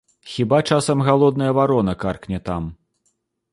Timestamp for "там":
2.51-2.63